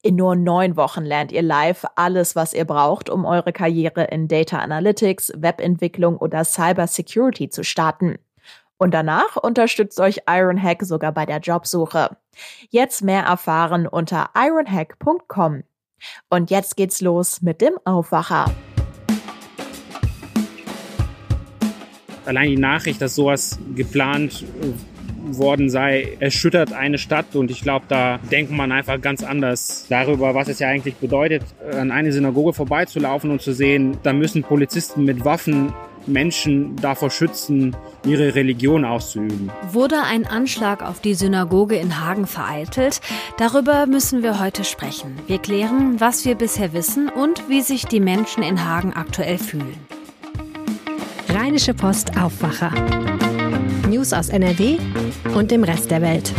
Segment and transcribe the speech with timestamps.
[0.00, 4.28] In nur neun Wochen lernt ihr live alles, was ihr braucht, um eure Karriere in
[4.28, 8.16] Data Analytics, Webentwicklung oder Cyber Security zu starten.
[8.76, 12.16] Und danach unterstützt euch Ironhack sogar bei der Jobsuche.
[12.70, 15.64] Jetzt mehr erfahren unter ironhack.com.
[16.30, 18.54] Und jetzt geht's los mit dem Aufwacher.
[22.24, 24.44] Allein die Nachricht, dass sowas geplant
[25.36, 27.34] worden sei, erschüttert eine Stadt.
[27.34, 31.42] Und ich glaube, da denkt man einfach ganz anders darüber, was es ja eigentlich bedeutet,
[31.72, 35.72] an eine Synagoge vorbeizulaufen und zu sehen, da müssen Polizisten mit Waffen
[36.08, 39.50] Menschen davor schützen, ihre Religion auszuüben.
[39.72, 43.00] Wurde ein Anschlag auf die Synagoge in Hagen vereitelt?
[43.36, 45.18] Darüber müssen wir heute sprechen.
[45.26, 49.76] Wir klären, was wir bisher wissen und wie sich die Menschen in Hagen aktuell fühlen.
[51.28, 52.72] Rheinische Post Aufwacher.
[53.88, 54.78] News aus NRW
[55.34, 56.32] und dem Rest der Welt.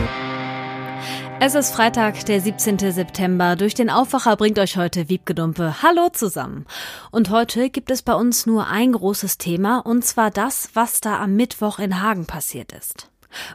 [1.39, 2.92] Es ist Freitag, der 17.
[2.92, 3.55] September.
[3.55, 5.81] Durch den Aufwacher bringt euch heute Wiebgedumpe.
[5.81, 6.66] Hallo zusammen.
[7.11, 11.20] Und heute gibt es bei uns nur ein großes Thema, und zwar das, was da
[11.20, 13.09] am Mittwoch in Hagen passiert ist.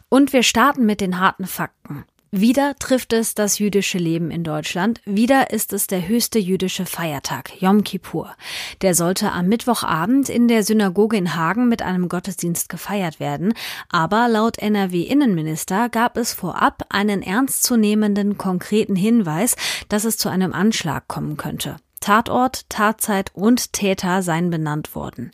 [0.09, 2.05] Und wir starten mit den harten Fakten.
[2.37, 5.01] Wieder trifft es das jüdische Leben in Deutschland.
[5.05, 8.35] Wieder ist es der höchste jüdische Feiertag, Yom Kippur.
[8.83, 13.55] Der sollte am Mittwochabend in der Synagoge in Hagen mit einem Gottesdienst gefeiert werden.
[13.89, 19.55] Aber laut NRW-Innenminister gab es vorab einen ernstzunehmenden konkreten Hinweis,
[19.89, 21.77] dass es zu einem Anschlag kommen könnte.
[22.05, 25.31] Tatort, Tatzeit und Täter seien benannt worden.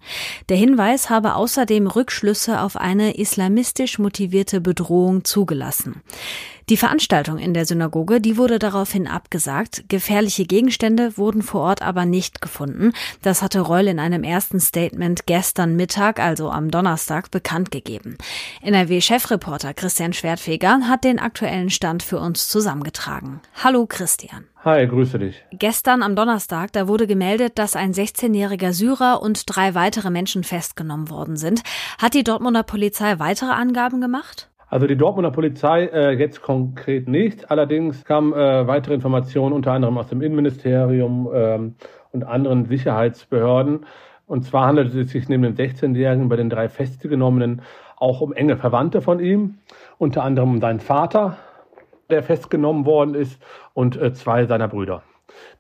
[0.49, 6.03] Der Hinweis habe außerdem Rückschlüsse auf eine islamistisch motivierte Bedrohung zugelassen.
[6.71, 9.87] Die Veranstaltung in der Synagoge, die wurde daraufhin abgesagt.
[9.89, 12.93] Gefährliche Gegenstände wurden vor Ort aber nicht gefunden.
[13.23, 18.17] Das hatte Reul in einem ersten Statement gestern Mittag, also am Donnerstag, bekannt gegeben.
[18.63, 23.41] NRW-Chefreporter Christian Schwertfeger hat den aktuellen Stand für uns zusammengetragen.
[23.65, 24.45] Hallo Christian.
[24.65, 25.43] Hi, grüße dich.
[25.51, 31.11] Gestern am Donnerstag, da wurde gemeldet, dass ein 16-jähriger Syrer und drei weitere Menschen festgenommen
[31.11, 31.63] worden sind.
[31.99, 34.50] Hat die Dortmunder Polizei weitere Angaben gemacht?
[34.71, 37.51] Also die Dortmunder Polizei äh, jetzt konkret nicht.
[37.51, 41.75] Allerdings kamen äh, weitere Informationen unter anderem aus dem Innenministerium ähm,
[42.13, 43.85] und anderen Sicherheitsbehörden.
[44.29, 47.63] Und zwar handelt es sich neben dem 16-Jährigen bei den drei Festgenommenen
[47.97, 49.59] auch um enge Verwandte von ihm,
[49.99, 51.37] unter anderem um seinen Vater,
[52.09, 53.43] der festgenommen worden ist,
[53.75, 55.03] und äh, zwei seiner Brüder.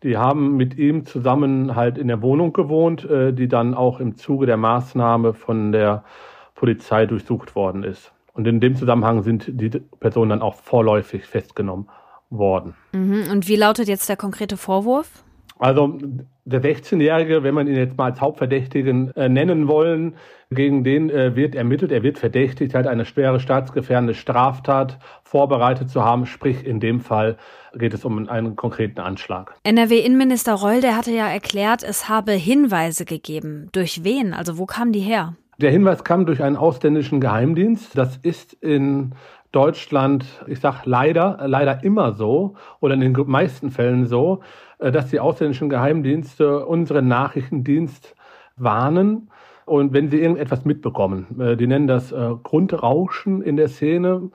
[0.04, 4.14] Die haben mit ihm zusammen halt in der Wohnung gewohnt, äh, die dann auch im
[4.14, 6.04] Zuge der Maßnahme von der
[6.54, 8.12] Polizei durchsucht worden ist.
[8.40, 11.90] Und in dem Zusammenhang sind die Personen dann auch vorläufig festgenommen
[12.30, 12.72] worden.
[12.92, 13.24] Mhm.
[13.30, 15.10] Und wie lautet jetzt der konkrete Vorwurf?
[15.58, 15.98] Also
[16.46, 20.14] der 16-Jährige, wenn man ihn jetzt mal als Hauptverdächtigen äh, nennen wollen,
[20.50, 26.02] gegen den äh, wird ermittelt, er wird verdächtigt, hat eine schwere staatsgefährdende Straftat vorbereitet zu
[26.02, 27.36] haben, sprich in dem Fall
[27.74, 29.54] geht es um einen konkreten Anschlag.
[29.64, 33.68] NRW-Innenminister Reul, der hatte ja erklärt, es habe Hinweise gegeben.
[33.72, 34.32] Durch wen?
[34.32, 35.34] Also wo kamen die her?
[35.60, 37.98] Der Hinweis kam durch einen ausländischen Geheimdienst.
[37.98, 39.14] Das ist in
[39.52, 44.40] Deutschland, ich sag leider, leider immer so oder in den meisten Fällen so,
[44.78, 48.14] äh, dass die ausländischen Geheimdienste unseren Nachrichtendienst
[48.56, 49.28] warnen
[49.66, 51.38] und wenn sie irgendetwas mitbekommen.
[51.38, 54.30] Äh, die nennen das äh, Grundrauschen in der Szene.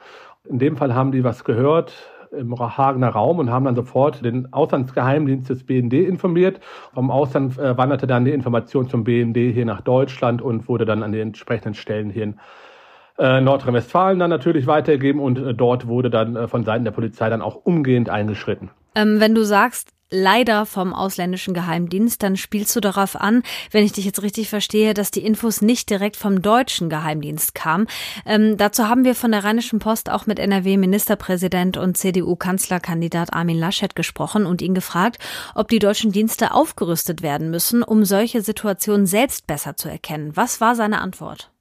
[0.47, 1.91] In dem Fall haben die was gehört,
[2.31, 6.59] im Hagener Raum und haben dann sofort den Auslandsgeheimdienst des BND informiert.
[6.93, 11.03] Vom Ausland äh, wanderte dann die Information zum BND hier nach Deutschland und wurde dann
[11.03, 12.39] an den entsprechenden Stellen hier in
[13.17, 17.29] äh, Nordrhein-Westfalen dann natürlich weitergegeben und äh, dort wurde dann äh, von Seiten der Polizei
[17.29, 18.69] dann auch umgehend eingeschritten.
[18.95, 23.91] Ähm, wenn du sagst, leider vom ausländischen Geheimdienst, dann spielst du darauf an, wenn ich
[23.91, 27.87] dich jetzt richtig verstehe, dass die Infos nicht direkt vom deutschen Geheimdienst kamen.
[28.25, 33.95] Ähm, dazu haben wir von der Rheinischen Post auch mit NRW-Ministerpräsident und CDU-Kanzlerkandidat Armin Laschet
[33.95, 35.17] gesprochen und ihn gefragt,
[35.55, 40.31] ob die deutschen Dienste aufgerüstet werden müssen, um solche Situationen selbst besser zu erkennen.
[40.35, 41.51] Was war seine Antwort?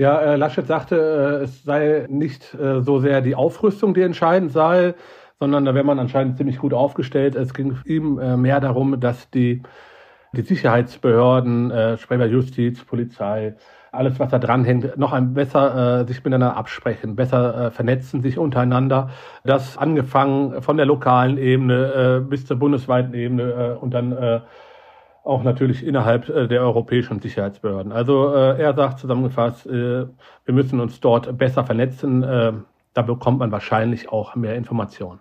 [0.00, 4.50] Ja, äh, Laschet sagte, äh, es sei nicht äh, so sehr die Aufrüstung, die entscheidend
[4.50, 4.94] sei,
[5.40, 7.34] sondern da wäre man anscheinend ziemlich gut aufgestellt.
[7.34, 9.62] Es ging ihm äh, mehr darum, dass die,
[10.32, 13.54] die Sicherheitsbehörden, äh, Sprecher Justiz, Polizei,
[13.90, 18.38] alles, was da dranhängt, noch ein besser äh, sich miteinander absprechen, besser äh, vernetzen sich
[18.38, 19.10] untereinander.
[19.42, 24.40] Das angefangen von der lokalen Ebene äh, bis zur bundesweiten Ebene äh, und dann äh,
[25.24, 27.92] auch natürlich innerhalb äh, der europäischen Sicherheitsbehörden.
[27.92, 30.06] Also äh, er sagt zusammengefasst, äh,
[30.44, 32.22] wir müssen uns dort besser vernetzen.
[32.22, 32.52] Äh,
[32.92, 35.20] da bekommt man wahrscheinlich auch mehr Informationen.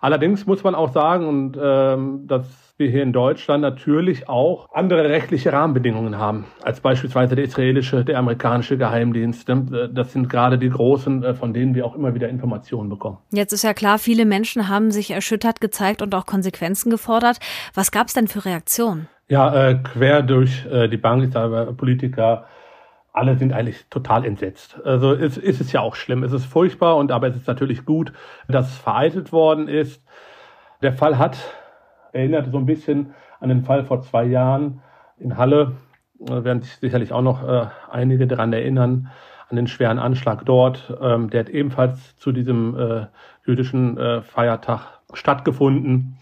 [0.00, 5.04] Allerdings muss man auch sagen, und ähm, dass wir hier in Deutschland natürlich auch andere
[5.08, 9.46] rechtliche Rahmenbedingungen haben, als beispielsweise der israelische, der amerikanische Geheimdienst.
[9.48, 9.90] Ne?
[9.94, 13.18] Das sind gerade die großen, äh, von denen wir auch immer wieder Informationen bekommen.
[13.30, 17.38] Jetzt ist ja klar, viele Menschen haben sich erschüttert gezeigt und auch Konsequenzen gefordert.
[17.74, 19.08] Was gab es denn für Reaktionen?
[19.28, 21.30] Ja, äh, quer durch äh, die Bank,
[21.76, 22.46] Politiker,
[23.12, 24.80] alle sind eigentlich total entsetzt.
[24.84, 26.22] Also es ist es ja auch schlimm.
[26.22, 28.12] Es ist furchtbar und aber es ist natürlich gut,
[28.48, 30.02] dass es vereitelt worden ist.
[30.82, 31.38] Der Fall hat
[32.12, 34.82] erinnert so ein bisschen an den Fall vor zwei Jahren
[35.18, 35.72] in Halle.
[36.18, 39.10] Da werden sich sicherlich auch noch äh, einige daran erinnern,
[39.48, 40.96] an den schweren Anschlag dort.
[41.00, 43.06] Ähm, der hat ebenfalls zu diesem äh,
[43.46, 46.18] jüdischen äh, Feiertag stattgefunden.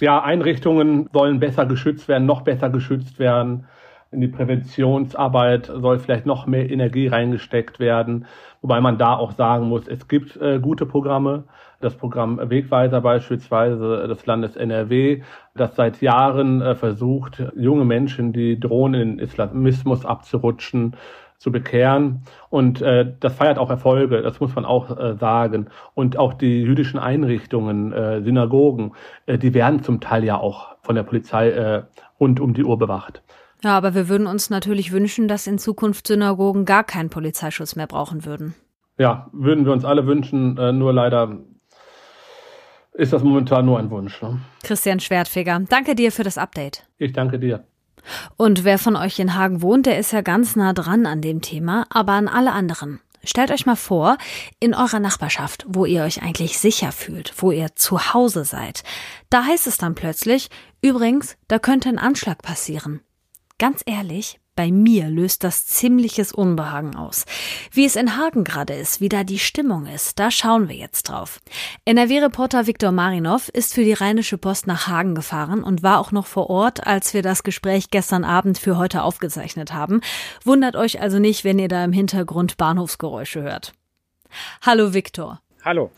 [0.00, 3.66] Ja, Einrichtungen sollen besser geschützt werden, noch besser geschützt werden
[4.10, 8.26] in die Präventionsarbeit soll vielleicht noch mehr Energie reingesteckt werden,
[8.62, 11.44] wobei man da auch sagen muss, es gibt äh, gute Programme.
[11.80, 15.22] Das Programm Wegweiser beispielsweise des Landes NRW,
[15.54, 20.96] das seit Jahren äh, versucht, junge Menschen, die drohen, in Islamismus abzurutschen,
[21.36, 22.22] zu bekehren.
[22.50, 25.68] Und äh, das feiert auch Erfolge, das muss man auch äh, sagen.
[25.94, 28.92] Und auch die jüdischen Einrichtungen, äh, Synagogen,
[29.26, 31.82] äh, die werden zum Teil ja auch von der Polizei äh,
[32.18, 33.22] rund um die Uhr bewacht.
[33.62, 37.86] Ja, aber wir würden uns natürlich wünschen, dass in Zukunft Synagogen gar keinen Polizeischutz mehr
[37.86, 38.54] brauchen würden.
[38.98, 41.38] Ja, würden wir uns alle wünschen, äh, nur leider
[42.94, 44.20] ist das momentan nur ein Wunsch.
[44.22, 44.40] Ne?
[44.64, 46.84] Christian Schwertfeger, danke dir für das Update.
[46.98, 47.64] Ich danke dir.
[48.36, 51.40] Und wer von euch in Hagen wohnt, der ist ja ganz nah dran an dem
[51.40, 53.00] Thema, aber an alle anderen.
[53.24, 54.16] Stellt euch mal vor,
[54.60, 58.84] in eurer Nachbarschaft, wo ihr euch eigentlich sicher fühlt, wo ihr zu Hause seid,
[59.28, 60.48] da heißt es dann plötzlich,
[60.80, 63.00] übrigens, da könnte ein Anschlag passieren.
[63.58, 67.26] Ganz ehrlich, bei mir löst das ziemliches Unbehagen aus.
[67.72, 71.04] Wie es in Hagen gerade ist, wie da die Stimmung ist, da schauen wir jetzt
[71.08, 71.40] drauf.
[71.84, 76.26] NRW-Reporter Viktor Marinov ist für die Rheinische Post nach Hagen gefahren und war auch noch
[76.26, 80.00] vor Ort, als wir das Gespräch gestern Abend für heute aufgezeichnet haben.
[80.44, 83.72] Wundert euch also nicht, wenn ihr da im Hintergrund Bahnhofsgeräusche hört.
[84.62, 85.40] Hallo Viktor.
[85.68, 85.90] Hallo.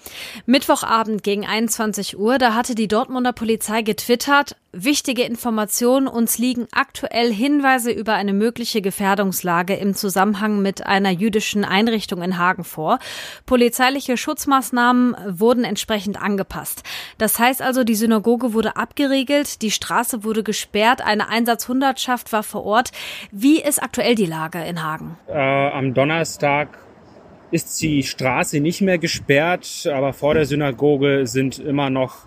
[0.47, 7.33] Mittwochabend gegen 21 Uhr, da hatte die Dortmunder Polizei getwittert, wichtige Informationen, uns liegen aktuell
[7.33, 12.99] Hinweise über eine mögliche Gefährdungslage im Zusammenhang mit einer jüdischen Einrichtung in Hagen vor.
[13.47, 16.83] Polizeiliche Schutzmaßnahmen wurden entsprechend angepasst.
[17.19, 22.65] Das heißt also, die Synagoge wurde abgeriegelt, die Straße wurde gesperrt, eine Einsatzhundertschaft war vor
[22.65, 22.91] Ort.
[23.31, 25.17] Wie ist aktuell die Lage in Hagen?
[25.29, 26.77] Äh, am Donnerstag
[27.51, 32.27] ist die Straße nicht mehr gesperrt, aber vor der Synagoge sind immer noch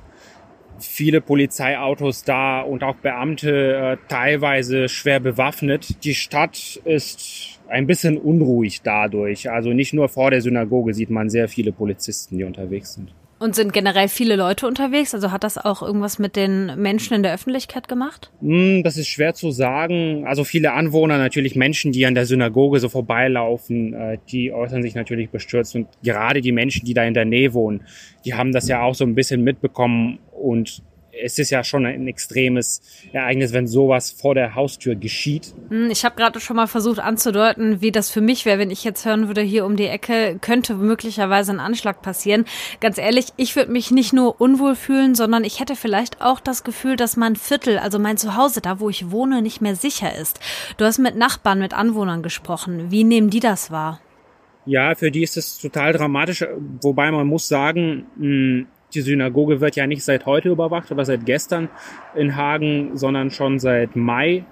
[0.80, 6.04] viele Polizeiautos da und auch Beamte äh, teilweise schwer bewaffnet.
[6.04, 9.50] Die Stadt ist ein bisschen unruhig dadurch.
[9.50, 13.14] Also nicht nur vor der Synagoge sieht man sehr viele Polizisten, die unterwegs sind.
[13.39, 15.13] Und sind generell viele Leute unterwegs?
[15.13, 18.31] Also hat das auch irgendwas mit den Menschen in der Öffentlichkeit gemacht?
[18.41, 20.25] Hm, das ist schwer zu sagen.
[20.25, 24.95] Also viele Anwohner, natürlich Menschen, die an der Synagoge so vorbeilaufen, äh, die äußern sich
[24.95, 25.75] natürlich bestürzt.
[25.75, 27.83] Und gerade die Menschen, die da in der Nähe wohnen,
[28.24, 30.81] die haben das ja auch so ein bisschen mitbekommen und
[31.21, 32.81] es ist ja schon ein extremes
[33.12, 35.54] Ereignis, wenn sowas vor der Haustür geschieht.
[35.69, 38.83] Hm, ich habe gerade schon mal versucht anzudeuten, wie das für mich wäre, wenn ich
[38.83, 42.45] jetzt hören würde, hier um die Ecke könnte möglicherweise ein Anschlag passieren.
[42.80, 46.64] Ganz ehrlich, ich würde mich nicht nur unwohl fühlen, sondern ich hätte vielleicht auch das
[46.64, 50.40] Gefühl, dass mein Viertel, also mein Zuhause, da wo ich wohne, nicht mehr sicher ist.
[50.78, 52.92] Du hast mit Nachbarn, mit Anwohnern gesprochen.
[52.92, 53.99] Wie nehmen die das wahr?
[54.66, 56.45] Ja, für die ist es total dramatisch,
[56.81, 61.26] wobei man muss sagen, hm, die Synagoge wird ja nicht seit heute überwacht oder seit
[61.26, 61.69] gestern
[62.16, 64.45] in Hagen, sondern schon seit Mai.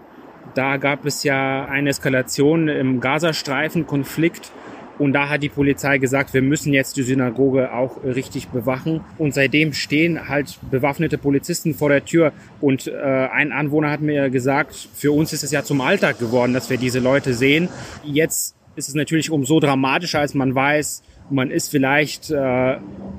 [0.53, 4.51] Da gab es ja eine Eskalation im Gazastreifen-Konflikt.
[5.00, 9.01] Und da hat die Polizei gesagt, wir müssen jetzt die Synagoge auch richtig bewachen.
[9.17, 12.33] Und seitdem stehen halt bewaffnete Polizisten vor der Tür.
[12.60, 16.53] Und äh, ein Anwohner hat mir gesagt, für uns ist es ja zum Alltag geworden,
[16.53, 17.67] dass wir diese Leute sehen.
[18.03, 22.77] Jetzt ist es natürlich umso dramatischer, als man weiß, man ist vielleicht äh,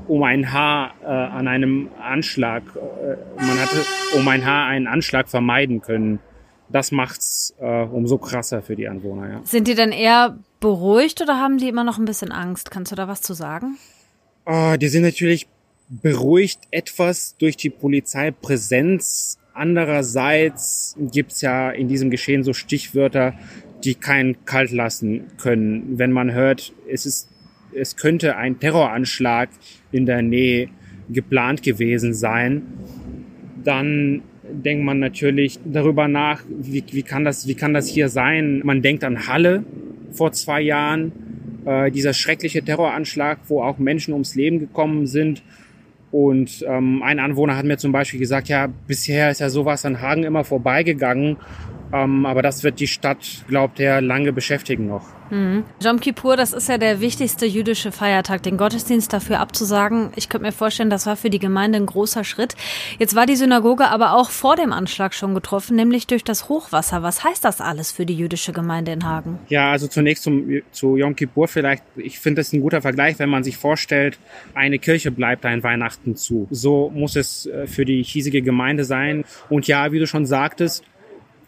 [0.09, 3.85] um ein Haar äh, an einem Anschlag, äh, man hatte
[4.16, 6.21] um ein Haar einen Anschlag vermeiden können.
[6.69, 9.31] Das macht's äh, umso krasser für die Anwohner.
[9.31, 9.40] Ja.
[9.45, 12.71] Sind die denn eher beruhigt oder haben die immer noch ein bisschen Angst?
[12.71, 13.76] Kannst du da was zu sagen?
[14.47, 15.49] Oh, die sind natürlich
[15.88, 19.38] beruhigt etwas durch die Polizeipräsenz.
[19.52, 23.35] Andererseits gibt's ja in diesem Geschehen so Stichwörter,
[23.85, 25.99] die keinen kalt lassen können.
[25.99, 27.28] Wenn man hört, es ist
[27.75, 29.49] es könnte ein Terroranschlag
[29.91, 30.69] in der Nähe
[31.09, 32.62] geplant gewesen sein,
[33.64, 38.61] dann denkt man natürlich darüber nach, wie, wie, kann, das, wie kann das hier sein?
[38.64, 39.64] Man denkt an Halle
[40.12, 41.12] vor zwei Jahren,
[41.64, 45.43] äh, dieser schreckliche Terroranschlag, wo auch Menschen ums Leben gekommen sind.
[46.11, 50.00] Und ähm, ein Anwohner hat mir zum Beispiel gesagt, ja, bisher ist ja sowas an
[50.00, 51.37] Hagen immer vorbeigegangen.
[51.93, 55.07] Ähm, aber das wird die Stadt, glaubt er, lange beschäftigen noch.
[55.33, 55.65] Mhm.
[55.83, 58.43] Jom Kippur, das ist ja der wichtigste jüdische Feiertag.
[58.43, 62.23] Den Gottesdienst dafür abzusagen, ich könnte mir vorstellen, das war für die Gemeinde ein großer
[62.23, 62.55] Schritt.
[62.99, 67.03] Jetzt war die Synagoge aber auch vor dem Anschlag schon getroffen, nämlich durch das Hochwasser.
[67.03, 69.39] Was heißt das alles für die jüdische Gemeinde in Hagen?
[69.49, 71.83] Ja, also zunächst zum, zu Yom Kippur vielleicht.
[71.97, 74.19] Ich finde das ein guter Vergleich, wenn man sich vorstellt,
[74.55, 76.47] eine Kirche bleibt ein Weihnachten zu.
[76.51, 79.25] So muss es äh, für die hiesige Gemeinde sein.
[79.49, 80.85] Und ja, wie du schon sagtest,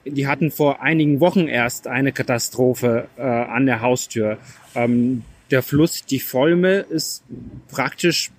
[0.05, 4.39] die hatten vor einigen Wochen erst eine Katastrophe äh, an der Haustür.
[4.75, 7.23] Ähm, der Fluss, die Volme, ist
[7.71, 8.31] praktisch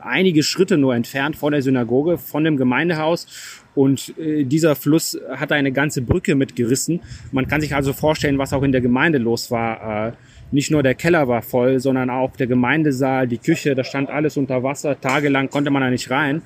[0.00, 3.26] einige Schritte nur entfernt von der Synagoge, von dem Gemeindehaus.
[3.74, 7.00] Und äh, dieser Fluss hat eine ganze Brücke mitgerissen.
[7.32, 10.08] Man kann sich also vorstellen, was auch in der Gemeinde los war.
[10.08, 10.12] Äh,
[10.50, 14.36] nicht nur der Keller war voll, sondern auch der Gemeindesaal, die Küche, da stand alles
[14.36, 15.00] unter Wasser.
[15.00, 16.42] Tagelang konnte man da nicht rein.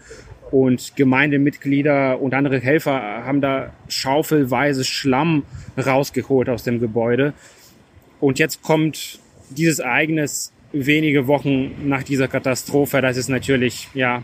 [0.51, 5.45] Und Gemeindemitglieder und andere Helfer haben da schaufelweise Schlamm
[5.77, 7.35] rausgeholt aus dem Gebäude.
[8.21, 13.01] Und jetzt kommt dieses Ereignis wenige Wochen nach dieser Katastrophe.
[13.01, 14.23] Das ist natürlich, ja,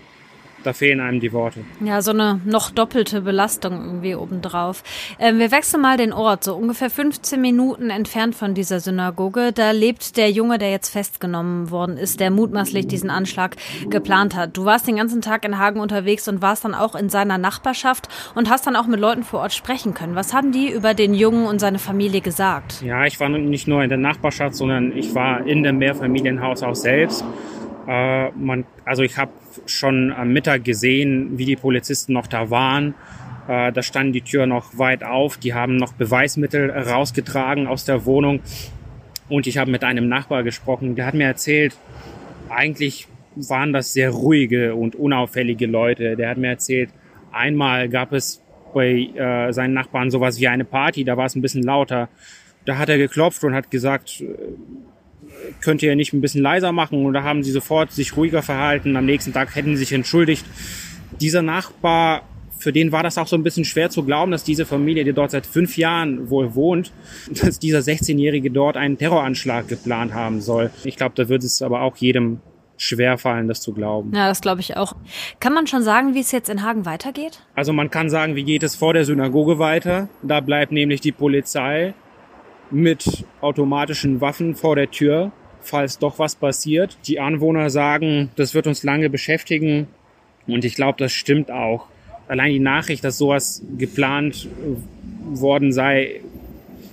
[0.65, 1.61] da fehlen einem die Worte.
[1.85, 4.83] Ja, so eine noch doppelte Belastung irgendwie obendrauf.
[5.19, 9.53] Ähm, wir wechseln mal den Ort, so ungefähr 15 Minuten entfernt von dieser Synagoge.
[9.53, 13.57] Da lebt der Junge, der jetzt festgenommen worden ist, der mutmaßlich diesen Anschlag
[13.91, 14.57] geplant hat.
[14.57, 18.09] Du warst den ganzen Tag in Hagen unterwegs und warst dann auch in seiner Nachbarschaft
[18.35, 20.15] und hast dann auch mit Leuten vor Ort sprechen können.
[20.15, 22.83] Was haben die über den Jungen und seine Familie gesagt?
[22.83, 26.75] Ja, ich war nicht nur in der Nachbarschaft, sondern ich war in dem Mehrfamilienhaus auch
[26.75, 27.25] selbst.
[27.87, 29.33] Äh, man, also ich habe
[29.67, 32.95] schon am Mittag gesehen, wie die Polizisten noch da waren.
[33.49, 35.37] Äh, da standen die Tür noch weit auf.
[35.37, 38.41] Die haben noch Beweismittel rausgetragen aus der Wohnung.
[39.29, 40.97] Und ich habe mit einem Nachbar gesprochen.
[40.97, 41.77] Der hat mir erzählt,
[42.49, 46.17] eigentlich waren das sehr ruhige und unauffällige Leute.
[46.17, 46.91] Der hat mir erzählt,
[47.33, 51.43] einmal gab es bei äh, seinen Nachbarn sowas wie eine Party, da war es ein
[51.43, 52.09] bisschen lauter.
[52.67, 54.23] Da hat er geklopft und hat gesagt,
[55.61, 57.05] könnt ihr nicht ein bisschen leiser machen?
[57.05, 58.97] Und da haben sie sofort sich ruhiger verhalten.
[58.97, 60.45] Am nächsten Tag hätten sie sich entschuldigt.
[61.21, 62.23] Dieser Nachbar,
[62.59, 65.13] für den war das auch so ein bisschen schwer zu glauben, dass diese Familie, die
[65.13, 66.93] dort seit fünf Jahren wohl wohnt,
[67.31, 70.71] dass dieser 16-Jährige dort einen Terroranschlag geplant haben soll.
[70.85, 72.41] Ich glaube, da wird es aber auch jedem
[72.77, 74.13] schwer fallen, das zu glauben.
[74.15, 74.97] Ja, das glaube ich auch.
[75.41, 77.41] Kann man schon sagen, wie es jetzt in Hagen weitergeht?
[77.55, 80.09] Also man kann sagen, wie geht es vor der Synagoge weiter?
[80.23, 81.95] Da bleibt nämlich die Polizei
[82.71, 86.99] mit automatischen Waffen vor der Tür, falls doch was passiert.
[87.07, 89.87] Die Anwohner sagen, das wird uns lange beschäftigen
[90.47, 91.87] und ich glaube, das stimmt auch.
[92.29, 94.49] Allein die Nachricht, dass sowas geplant
[95.33, 96.21] worden sei,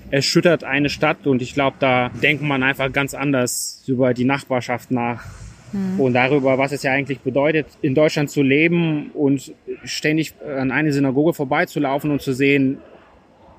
[0.09, 4.91] erschüttert eine Stadt und ich glaube, da denkt man einfach ganz anders über die Nachbarschaft
[4.91, 5.23] nach
[5.71, 5.99] mhm.
[5.99, 9.53] und darüber, was es ja eigentlich bedeutet, in Deutschland zu leben und
[9.85, 12.79] ständig an eine Synagoge vorbeizulaufen und zu sehen,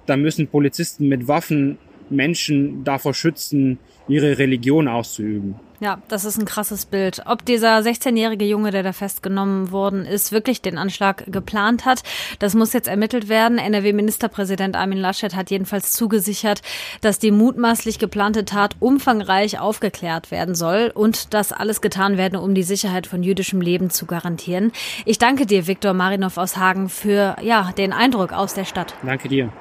[0.06, 1.78] da müssen Polizisten mit Waffen
[2.12, 3.78] Menschen davor schützen,
[4.08, 5.54] ihre Religion auszuüben.
[5.82, 7.22] Ja, das ist ein krasses Bild.
[7.26, 12.04] Ob dieser 16-jährige Junge, der da festgenommen worden ist, wirklich den Anschlag geplant hat,
[12.38, 13.58] das muss jetzt ermittelt werden.
[13.58, 16.62] NRW-Ministerpräsident Armin Laschet hat jedenfalls zugesichert,
[17.00, 22.54] dass die mutmaßlich geplante Tat umfangreich aufgeklärt werden soll und dass alles getan werde, um
[22.54, 24.70] die Sicherheit von jüdischem Leben zu garantieren.
[25.04, 28.94] Ich danke dir, Viktor Marinov aus Hagen, für ja, den Eindruck aus der Stadt.
[29.02, 29.52] Danke dir.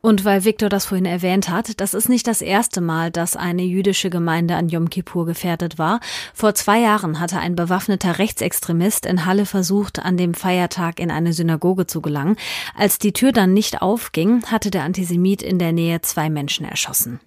[0.00, 3.62] Und weil Viktor das vorhin erwähnt hat, das ist nicht das erste Mal, dass eine
[3.62, 6.00] jüdische Gemeinde an Yom Kippur gefährdet war.
[6.32, 11.32] Vor zwei Jahren hatte ein bewaffneter Rechtsextremist in Halle versucht, an dem Feiertag in eine
[11.32, 12.36] Synagoge zu gelangen.
[12.76, 17.20] Als die Tür dann nicht aufging, hatte der Antisemit in der Nähe zwei Menschen erschossen.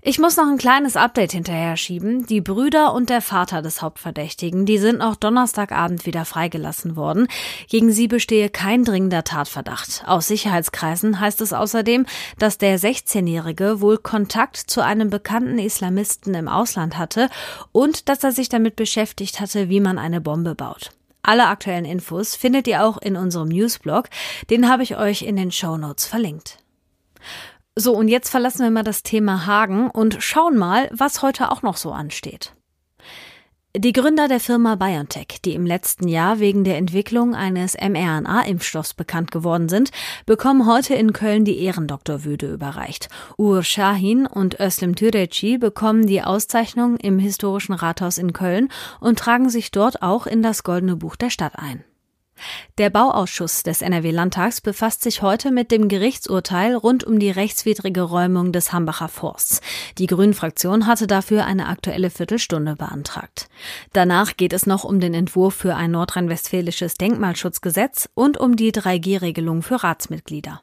[0.00, 2.24] Ich muss noch ein kleines Update hinterher schieben.
[2.24, 7.26] Die Brüder und der Vater des Hauptverdächtigen, die sind noch Donnerstagabend wieder freigelassen worden.
[7.68, 10.04] Gegen sie bestehe kein dringender Tatverdacht.
[10.06, 12.06] Aus Sicherheitskreisen heißt es außerdem,
[12.38, 17.28] dass der 16-Jährige wohl Kontakt zu einem bekannten Islamisten im Ausland hatte
[17.72, 20.92] und dass er sich damit beschäftigt hatte, wie man eine Bombe baut.
[21.22, 24.08] Alle aktuellen Infos findet ihr auch in unserem Newsblog.
[24.48, 26.58] Den habe ich euch in den Show Notes verlinkt.
[27.80, 31.62] So, und jetzt verlassen wir mal das Thema Hagen und schauen mal, was heute auch
[31.62, 32.52] noch so ansteht.
[33.76, 39.30] Die Gründer der Firma BioNTech, die im letzten Jahr wegen der Entwicklung eines mRNA-Impfstoffs bekannt
[39.30, 39.90] geworden sind,
[40.26, 43.10] bekommen heute in Köln die Ehrendoktorwürde überreicht.
[43.36, 49.50] Ur Shahin und Özlem Türeci bekommen die Auszeichnung im historischen Rathaus in Köln und tragen
[49.50, 51.84] sich dort auch in das Goldene Buch der Stadt ein.
[52.78, 58.52] Der Bauausschuss des NRW-Landtags befasst sich heute mit dem Gerichtsurteil rund um die rechtswidrige Räumung
[58.52, 59.60] des Hambacher Forsts.
[59.98, 63.48] Die Grünen-Fraktion hatte dafür eine aktuelle Viertelstunde beantragt.
[63.92, 69.62] Danach geht es noch um den Entwurf für ein nordrhein-westfälisches Denkmalschutzgesetz und um die 3G-Regelung
[69.62, 70.60] für Ratsmitglieder.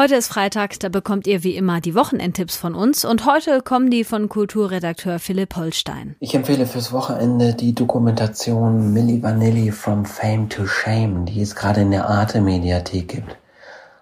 [0.00, 3.90] Heute ist Freitag, da bekommt ihr wie immer die Wochenendtipps von uns und heute kommen
[3.90, 6.16] die von Kulturredakteur Philipp Holstein.
[6.20, 11.82] Ich empfehle fürs Wochenende die Dokumentation Milli Vanilli from Fame to Shame, die es gerade
[11.82, 13.36] in der Arte Mediathek gibt.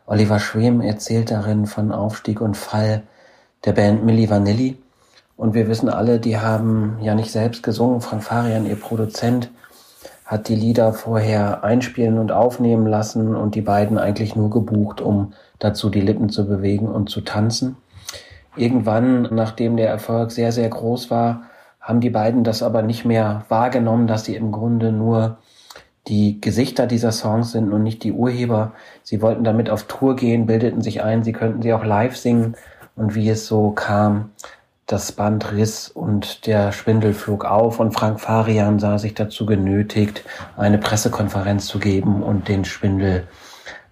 [0.07, 3.03] Oliver Schwem erzählt darin von Aufstieg und Fall
[3.65, 4.77] der Band Milli Vanilli
[5.37, 8.03] und wir wissen alle, die haben ja nicht selbst gesungen.
[8.03, 9.51] Frank Farian, ihr Produzent,
[10.29, 15.33] hat die Lieder vorher einspielen und aufnehmen lassen und die beiden eigentlich nur gebucht, um
[15.59, 17.79] dazu die Lippen zu bewegen und zu tanzen.
[18.55, 21.45] Irgendwann, nachdem der Erfolg sehr, sehr groß war,
[21.81, 25.39] haben die beiden das aber nicht mehr wahrgenommen, dass sie im Grunde nur
[26.09, 28.73] die Gesichter dieser Songs sind und nicht die Urheber.
[29.03, 32.55] Sie wollten damit auf Tour gehen, bildeten sich ein, sie könnten sie auch live singen.
[32.97, 34.31] Und wie es so kam,
[34.89, 40.25] das Band riss und der Schwindel flog auf und Frank Farian sah sich dazu genötigt,
[40.57, 43.29] eine Pressekonferenz zu geben und den Schwindel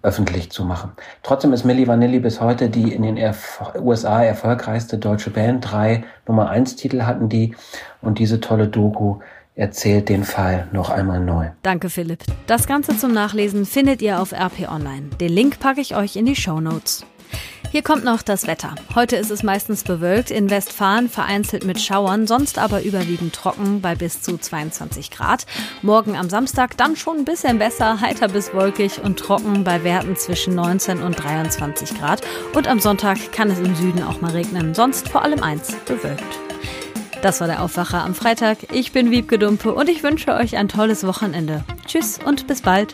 [0.01, 0.91] öffentlich zu machen.
[1.21, 5.71] Trotzdem ist Milli Vanilli bis heute die in den Erf USA erfolgreichste deutsche Band.
[5.71, 7.55] Drei Nummer eins Titel hatten die
[8.01, 9.19] und diese tolle Doku
[9.53, 11.49] erzählt den Fall noch einmal neu.
[11.61, 12.23] Danke, Philipp.
[12.47, 15.09] Das Ganze zum Nachlesen findet ihr auf RP Online.
[15.19, 17.05] Den Link packe ich euch in die Show Notes.
[17.69, 18.75] Hier kommt noch das Wetter.
[18.95, 23.93] Heute ist es meistens bewölkt, in Westfalen vereinzelt mit Schauern, sonst aber überwiegend trocken bei
[23.93, 25.45] bis zu 22 Grad.
[25.81, 30.15] Morgen am Samstag dann schon ein bisschen besser, heiter bis wolkig und trocken bei Werten
[30.15, 32.21] zwischen 19 und 23 Grad.
[32.55, 36.39] Und am Sonntag kann es im Süden auch mal regnen, sonst vor allem eins, bewölkt.
[37.21, 38.59] Das war der Aufwacher am Freitag.
[38.71, 41.63] Ich bin Wiebke Dumpe und ich wünsche euch ein tolles Wochenende.
[41.85, 42.93] Tschüss und bis bald.